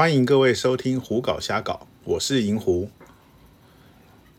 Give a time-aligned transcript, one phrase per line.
[0.00, 2.90] 欢迎各位收听《胡搞瞎搞》，我是银狐。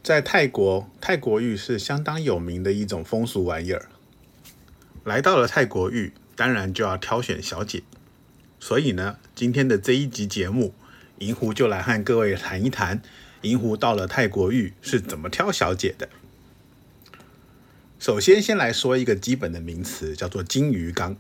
[0.02, 3.88] 在泰国，泰国浴是相当有名的一种风俗玩意儿。
[5.04, 7.84] 来到了泰国浴，当然就要挑选小姐。
[8.60, 10.74] 所以呢，今天的这一集节目，
[11.20, 13.00] 银狐就来和各位谈一谈，
[13.44, 16.10] 银狐到了泰国浴是怎么挑小姐的。
[18.00, 21.16] 首先，先来说一个基本的名词，叫做金鱼缸。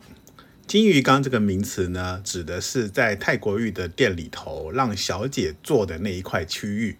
[0.71, 6.95] 金鱼缸这个名词呢，指的是在泰国浴的店里头让小姐坐的那一块区域。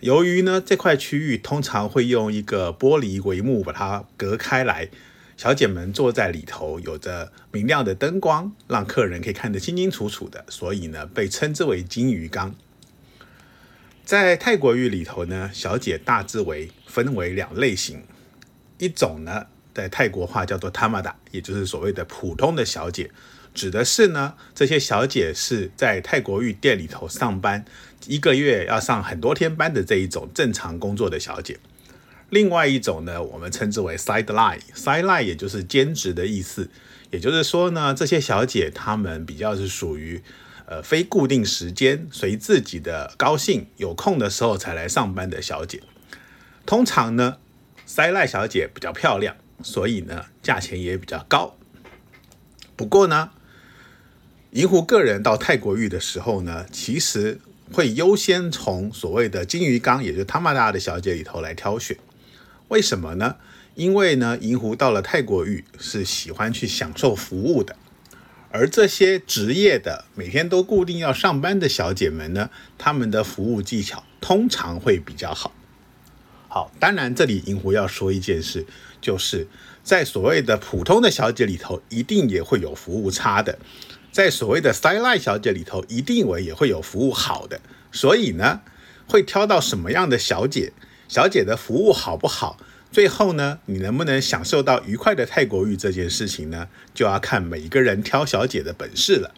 [0.00, 4.88] 由于呢这块区域通常会用一个玻璃帷幕把它隔开来，
[5.36, 12.56] 小姐们坐在里头，有着明亮的灯光，让客人可以看得清清楚楚的，所以呢被称之为金鱼缸。
[14.04, 18.02] 在泰国浴里头呢，小姐大致为分为两类型，
[18.78, 19.46] 一种呢。
[19.74, 23.10] 在泰国话叫做 tamada，也就是所谓的普通的小姐，
[23.54, 27.64] 指的是呢这些小姐是在泰国浴店里头上班，
[28.06, 31.58] 一个月要上很多天班的这一种正常工作的小姐。
[32.30, 36.70] 另外一种呢，我们称之为 sideline，sideline 也就是兼职的意思，
[37.10, 40.22] 也就是说呢这些小姐她们比较是属于
[40.64, 45.82] 呃非固定时间，随自己的高兴有空的时候才来上班的小姐。
[46.64, 47.36] 通常呢
[47.86, 49.36] ，Sila 小姐比较漂亮。
[49.62, 51.56] 所以呢，价钱也比较高。
[52.76, 53.30] 不过呢，
[54.50, 57.40] 银狐个人到泰国浴的时候呢，其实
[57.72, 61.96] 会优先从所谓的金鱼缸，也就是他妈大的小姐里头来挑选。
[62.68, 63.36] 为什么呢？
[63.74, 67.76] 因为呢，银狐到了泰国浴是喜欢去享受服务的，
[68.50, 75.54] 而这些职业的每天都固定要上班的小姐们呢，她们的服务技巧通常会比较好。
[76.54, 78.66] 好，当然这里银狐要说一件事。
[79.00, 79.48] 就是
[79.82, 83.54] 在所谓的普通的小姐里头，一定也会有服务差的；
[84.12, 87.58] 在所谓的塞拉小姐里头，一定我也会有服务好的。
[87.90, 88.60] 所以呢，
[89.08, 90.74] 会挑到什么样的小姐，
[91.08, 92.58] 小姐的服务好不好，
[92.90, 99.32] 最后呢，你能不能享受到愉快的泰国浴这件事情呢，就要看每一个人挑小姐的本事了。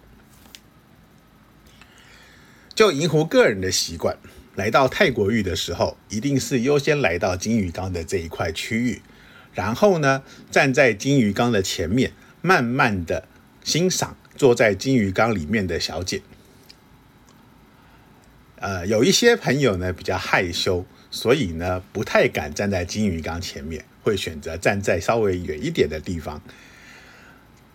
[2.74, 4.18] 就银狐个人的习惯，
[4.54, 9.02] 来到泰国浴的时候，一定是优先来到金鱼缸的这一块区域。
[9.52, 13.28] 然后呢，站在金鱼缸的前面，慢慢的
[13.62, 16.22] 欣赏坐在金鱼缸里面的小姐。
[18.56, 26.40] 呃，有一些朋友呢比较害羞，所以呢不太敢站在金鱼缸前面，会选择站在稍微远一点的地方。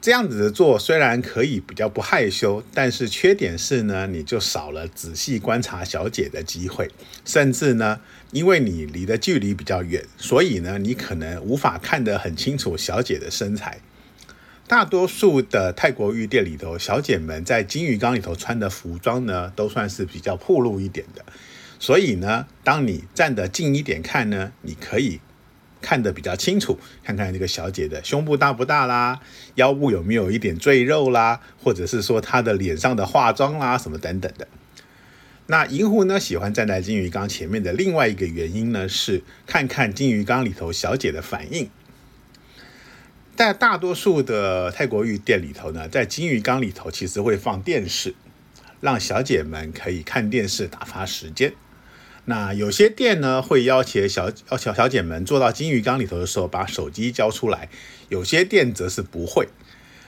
[0.01, 6.89] 这样子的做虽然可以比较不害羞，但是缺点是呢，你就少了仔细观察小姐的机会，
[7.25, 7.99] 甚至呢，
[8.31, 13.81] 因为你离的距离比较远，所以呢，你可能无法看得很清楚小姐的身材。
[14.69, 21.25] 大多数的泰国浴店里头，小姐们在金鱼缸里头穿的服装呢，都算是比较暴露一点的，
[21.77, 25.19] 所以呢，当你站得近一点看呢，你可以。
[25.81, 29.19] 看得比较清楚，看看这个小姐的胸部大不大啦，
[29.55, 34.47] 腰部有没有一点赘肉啦，或者是说她的脸上的化妆啦，什么等等的。
[35.47, 41.69] 那银狐呢，喜欢站在金鱼缸前面的另外一个原因呢，是看看金鱼缸里头小姐的反应。
[43.35, 48.13] 在大多数的泰国浴店里头呢，在金鱼缸里头其实会放电视，
[48.81, 51.53] 让小姐们可以看电视打发时间。
[52.29, 57.69] 那有些店呢会要求小小小姐们坐到金鱼缸里头的时候把手机交出来，
[58.09, 59.47] 有些店则是不会。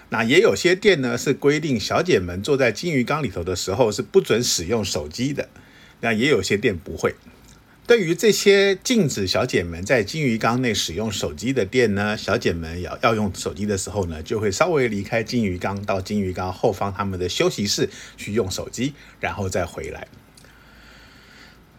[0.10, 5.50] 那也有些店呢是规定小姐们坐在金鱼缸里头的时候是不准使用手机的。
[6.02, 7.16] 那也有些店不会。
[7.88, 20.08] 对于这些禁止小姐们在金鱼缸内使用手机的店呢，小姐们要要用手机的时候呢，就会稍微离开金鱼缸到金鱼缸后方他们的休息室去用手机，然后再回来。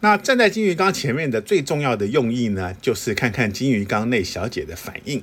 [0.05, 5.23] 那站在金鱼缸前面的最重要的用意呢，就是看看金鱼缸内小姐的反应。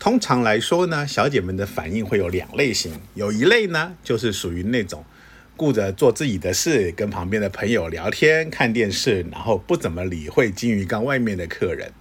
[0.00, 5.04] 通常来说呢，小姐们的反应会有两类型，有一类呢，就是属于那种
[5.56, 11.92] 顾着做自己的事，跟旁边的朋友聊天、看电视，然后不怎么理会金鱼缸外面的客人。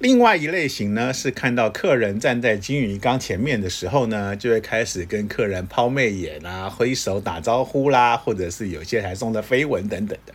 [0.00, 10.34] 另外一类型呢，是看到客人站在金鱼缸前面的时候呢，就会开始跟客人抛媚眼啊、挥手打招呼啦，或者是有些还送的飞吻等等的。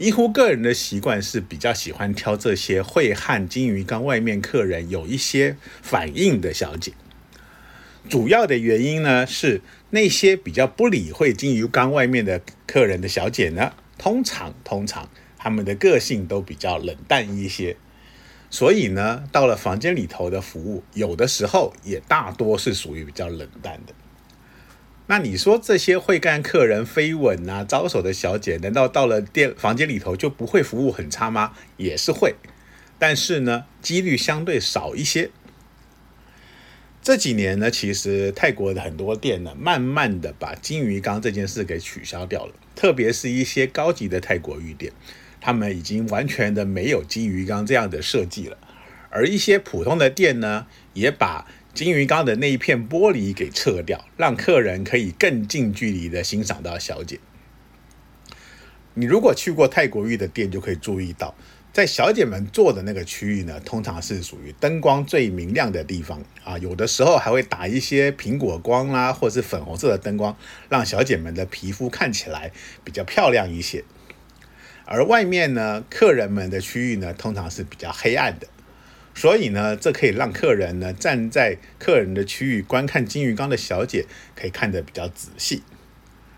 [0.00, 6.94] 银狐个人的习惯是比较喜欢挑这些会和金鱼缸外面客人有一些反应的小姐。
[8.08, 9.60] 主要的原因呢是
[9.90, 17.76] 那些比较不理会金鱼缸外面的客人的小姐呢，通常通常他们的个性都比较冷淡一些，
[18.48, 23.92] 所以呢，到了房间里头的服务，有的时候也大多是属于比较冷淡的。
[25.10, 31.50] 那你说这些会干客人飞吻啊、招手的小姐，难道到了店房间里头就不会服务很差吗？
[31.76, 32.36] 也是会，
[32.96, 35.32] 但是呢，几率相对少一些。
[37.02, 44.92] 这几年呢，其实泰国的很多店呢，慢慢的把金鱼缸这件事给取消掉了，特别是一些高级的泰国浴店，
[45.40, 48.56] 他们已经完全的没有金鱼缸这样的设计了。
[49.12, 57.18] 而一些普通的店呢，也把金鱼缸的那一片玻璃给撤掉，让客人可以更近距离的欣赏到小姐。
[58.94, 61.34] 你如果去过泰国浴的店，就可以注意到。
[61.72, 70.36] 在小姐们坐的那个区域呢，通常是属于灯光最明亮的地方啊，有的时候还会打一些苹果光啦，或是粉红色的灯光，
[70.68, 72.50] 让小姐们的皮肤看起来
[72.82, 73.84] 比较漂亮一些。
[74.84, 78.48] 而外面呢，客人们的区域呢，通常是比较黑暗的，
[79.20, 85.62] 所以呢，这可以让客人呢站在客人的区域观看金鱼缸的小姐，可以看得比较仔细。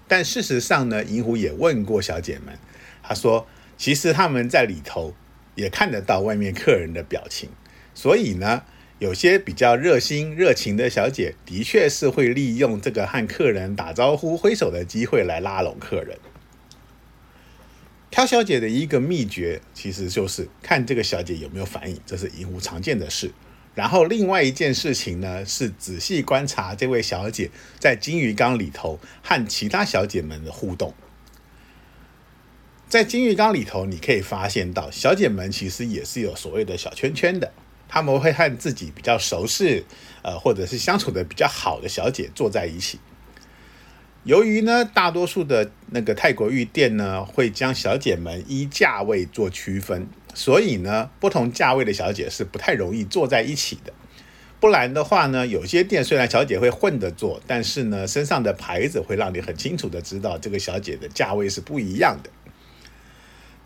[0.09, 2.59] 但事实上呢，银狐也问过小姐们，
[3.01, 3.47] 她说，
[3.79, 5.15] 其实他们在里头。
[5.55, 7.51] 也看得到外面客人的表情，
[7.93, 8.63] 所以呢，
[9.01, 16.17] 有些比较热心热情的小姐，的确是会利用这个和客人打招呼、挥手的机会来拉拢客人。
[18.13, 23.33] 挑小姐的一个秘诀，其实就是看这个小姐有没有反应，这是银狐常见的事。
[23.75, 30.93] 然后另外一件事情呢，是仔细观察这位小姐在金鱼缸里头和其他小姐们的互动。
[32.87, 37.51] 在金鱼缸里头，你可以发现到小姐们其实也是有所谓的小圈圈的，
[37.89, 39.87] 他们会和自己比较熟识，
[40.23, 43.01] 呃，或者是相处的比较好的小姐坐在一起。
[44.25, 53.93] 由于呢，大多数的那个泰国浴店呢，会将小姐们依价位做区分，所以呢，不同价位的小姐是不太容易坐在一起的。
[54.61, 62.31] 不然的话呢，有些店虽然小姐会混着坐，但是呢，身上的牌子会让你很清楚的知道这个小姐的价位是不一样的。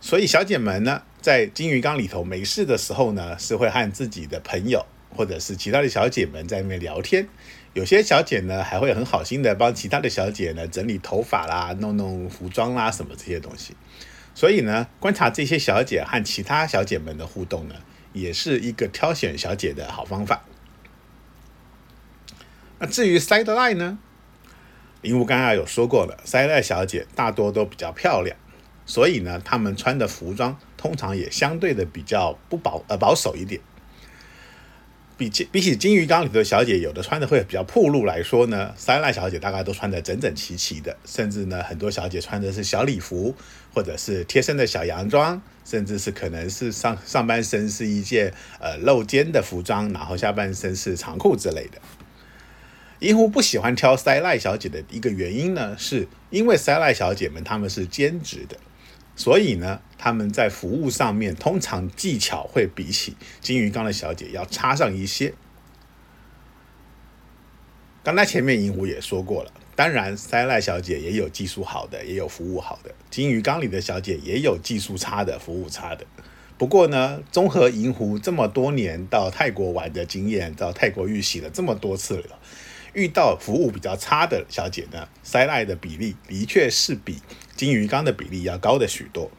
[0.00, 7.28] 所以小姐们呢，在金鱼缸里头没事的时候呢，是会和自己的朋友或者是其他的小姐们在那边聊天。
[7.76, 13.76] 有些小姐呢，还会很好心的帮其他的小姐呢整理头发啦、弄弄服装啦什么这些东西。
[14.34, 17.74] 所以呢，观察这些小姐和其他小姐们的互动呢，
[18.14, 20.42] 也是一个挑选小姐的好方法。
[22.78, 23.98] 那至于 side line 呢，
[25.02, 28.34] 林武刚刚有说过了，side line 小姐大多都比较漂亮。
[28.86, 33.60] 所以呢，她们穿的服装通常也相对的比较不保呃保守一点。
[35.18, 43.34] 比起比起金鱼缸里的小姐，有的穿的会比较暴露来说呢，三赖小姐大概都穿的整整齐齐的，甚至呢，很多小姐穿的是小礼服，
[43.72, 48.30] 或者是贴身的小洋装，甚至是可能是上上半身是一件
[48.60, 51.80] 呃露肩的服装，然后下半身是长裤之类的。
[53.00, 58.58] 银狐不喜欢挑塞赖小姐的一个原因呢，是因为塞赖小姐们她们是兼职的。
[59.16, 65.32] 所以呢，他们在服务上面通常技巧会比起金鱼缸的小姐要差上一些。
[68.04, 76.06] 刚才前面银狐也说过了，当然塞赖小姐也有技术好的，也有服务好的；金鱼缸里的小姐也有技术差的，服务差的。
[76.58, 82.38] 不过呢，综合银狐这么多年到泰国玩的经验，到泰国浴洗了这么多次了。
[82.96, 87.20] 遇到服务比较差的小姐呢，塞赖的比例的确是比
[87.54, 89.30] 金鱼缸的比例要高的许多。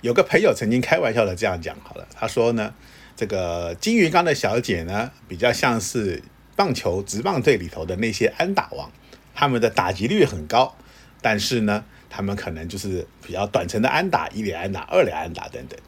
[0.00, 2.74] 有个朋友曾经开玩笑的这样讲好了，他说呢，
[3.14, 6.22] 这个金鱼缸的小姐呢，比较像是
[6.56, 8.90] 棒球直棒队里头的那些安打王，
[9.34, 10.74] 他们的打击率很高，
[11.20, 15.78] 但是呢，他们可能就是比较短程的安打，一连安打、二连安打等等。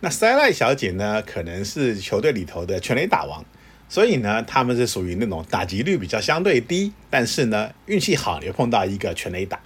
[0.00, 3.42] 那塞赖小姐呢，可能是球队里头的全垒打王。
[3.88, 9.60] 所以呢，他们是属于那种打击率比较相对低，但是呢，运气好又碰到一个全垒打。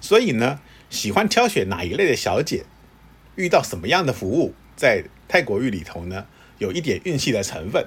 [0.00, 2.64] 所以呢，喜欢挑选哪一类的小姐，
[3.34, 6.26] 遇到什么样的服务，在泰国浴里头呢，
[6.58, 7.86] 有一点运气的成分。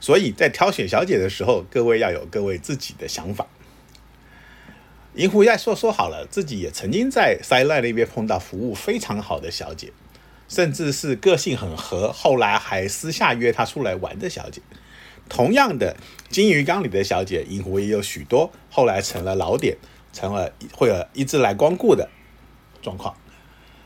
[0.00, 3.46] 所以在挑选小姐的时候，各位要有各位自己的想法。
[5.14, 9.92] 银狐再说说好了，自己也曾经在塞赖那边碰到服务非常好的小姐。
[10.48, 14.62] 甚至是个性很合，后来还私下约她出来玩的小姐。
[15.28, 15.94] 同样的，
[16.30, 19.76] 金鱼缸里的小姐，银狐也有许多，后来成了老点，
[20.10, 22.08] 成了会一直来光顾的
[22.80, 23.14] 状况。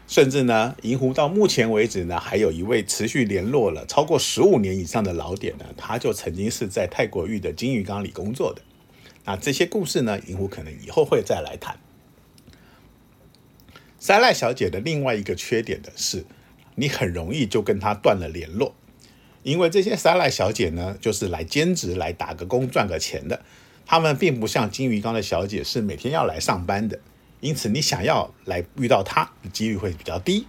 [0.06, 8.62] 甚至呢，银狐到目前为止呢，还有一位持续联络了超过十五年以上的老点呢，他就曾经是在泰国玉的金鱼缸里工作的。
[9.24, 11.76] 那这些故事呢，银狐可能以后会再来谈。
[13.98, 16.24] 塞赖小姐的另外一个缺点的是。
[16.74, 18.74] 你很容易就跟他断了联络，
[19.42, 23.42] 因为这些沙赖小姐呢，就是来兼职来打个工赚个钱的，
[23.84, 26.98] 她们并不像金鱼缸的小姐是每天要来上班的，
[27.40, 30.46] 因此你想要来遇到她的几率会比较低。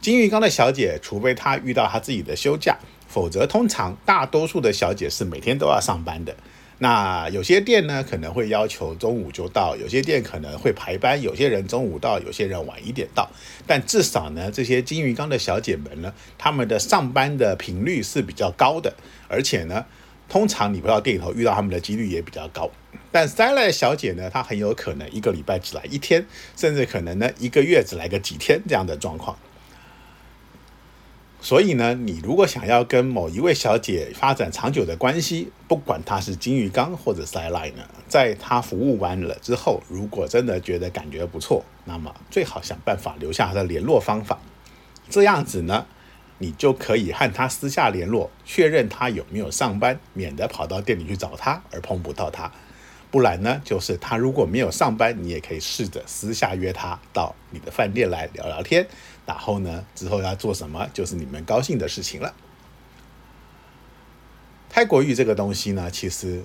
[0.00, 6.34] 金鱼缸的小姐，除非她遇到她自己的休假，否则通常大多数的小姐是每天都要上班的。
[6.82, 13.28] 那有些店呢可能会要求中午就到，有些店可能会排班，有些人中午到，有些人晚一点到。
[13.66, 18.94] 但至少呢，这些金鱼缸的小姐们呢，她们的上班的频率是比较高的，
[19.28, 19.84] 而且呢，
[20.26, 22.70] 通常你不到店里头遇到她们的几率也比较高。
[23.12, 26.24] 但塞赖小姐呢，她很有可能一个礼拜只来一天，
[26.56, 29.36] 甚至可能呢一个月只来个几天这样的状况。
[31.42, 44.38] 所以呢，你如果想要跟某一位小姐发展长久的关系，不管她是金鱼缸或者 sideline 呢，在她服务完了之后，如果真的觉得感觉不错，那么最好想办法留下她的联络方法。
[45.08, 45.86] 这样子呢，
[46.38, 52.52] 你就可以和她私下联络，确认她有没有上班，免得跑到店里去找她而碰不到她。
[53.10, 58.86] 不然呢，就是她如果没有上班，你也可以试着私下约她到你的饭店来聊聊天。
[59.30, 62.34] 然后呢，之后要做什么，就是你们高兴的事情了。
[64.68, 66.42] 泰国玉这个东西呢，其实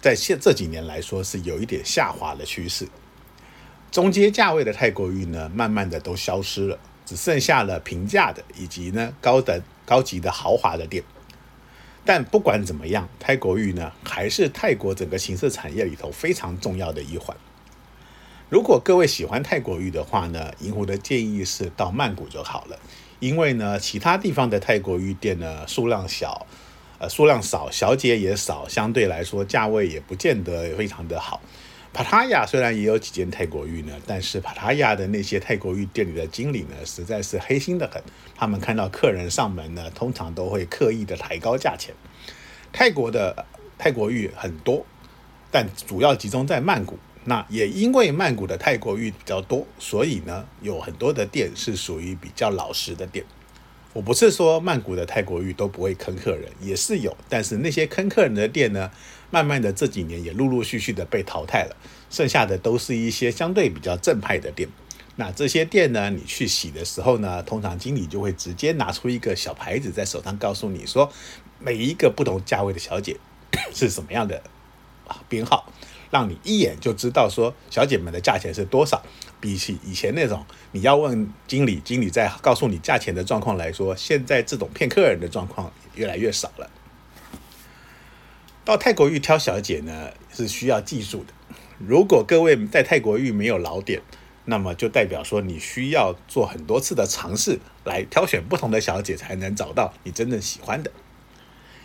[0.00, 2.88] 在现这几年来说是有一点下滑的趋势。
[3.90, 11.04] 中阶价位的泰国玉呢，慢慢的都消失了，只剩下了平价的以及呢高等高级的豪华的店。
[12.02, 17.36] 但不管怎么样，泰国玉呢还是泰国整个情色产业里头非常重要的一环。
[18.50, 22.78] 如果各位喜欢泰国玉的话呢，银狐的建议是到曼谷就好了，
[23.18, 26.46] 因为呢其他地方的泰国玉店呢数量小，
[26.98, 31.40] 呃数量少，小姐也少，相对来说价位也不见得非常的好。
[31.92, 38.02] 帕塔亚虽然也有几间泰国玉呢，但是帕塔亚的那些泰国玉店里的经理呢，实在是黑心的很。
[38.36, 41.94] 他们看到客人上门呢，通常都会刻意的抬高价钱。
[42.72, 43.46] 泰国的
[43.78, 44.84] 泰国玉很多，
[45.50, 46.98] 但主要集中在曼谷。
[47.24, 53.24] 那也因为曼谷的泰国浴比较多，所以呢，有很多的店是属于比较老实的店。
[53.92, 58.90] 我不是说曼谷的泰国浴都不会坑客人，也是有，但是那些坑客人的店呢，
[59.30, 61.76] 慢慢的这几年也陆陆续续的被淘汰了，
[62.10, 64.68] 剩下的都是一些相对比较正派的店。
[65.16, 71.10] 那这些店呢，你去洗的时候呢，通常经理就会直接拿出一个小牌子在手上，告诉你说
[71.60, 73.16] 每一个不同价位的小姐
[73.72, 74.42] 是什么样的
[75.28, 75.72] 编号。
[76.14, 79.02] 让你一眼就知道说小姐们的价钱是多少，
[79.40, 86.70] 比起以前那种你要问经理，经理再告诉你价钱的状况来说，现在这种骗客人的状况越来越少了。
[88.64, 91.34] 到泰国玉挑小姐呢是需要技术的，
[91.78, 94.00] 如果各位在泰国玉没有老点，
[94.44, 100.92] 那么就代表说你需要做很多次的尝试来挑选不同的小姐，才能找到你真正喜欢的。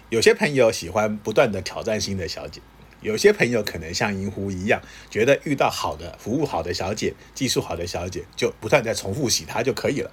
[0.09, 2.61] 有些朋友喜欢不断的挑战新的小姐。
[3.01, 10.11] 有些朋友可能像银狐一样，觉得遇到好的服务好的小姐、技术好的小姐，就不断在重复洗她就可以了。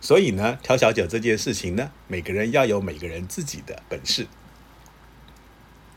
[0.00, 4.26] 所以呢，挑小姐这件事情呢，每个人要有每个人自己的本事。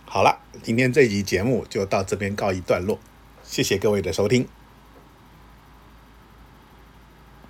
[0.06, 3.00] 好了，今天这集节目就到这边告一段落，
[3.44, 4.48] 谢谢各位的收听。